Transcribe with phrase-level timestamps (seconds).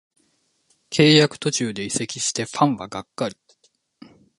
[0.89, 3.37] 契約途中で移籍してファンはがっかり